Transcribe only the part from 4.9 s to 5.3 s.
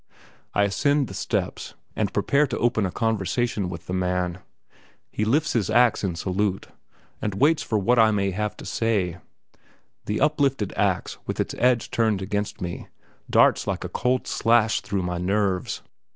He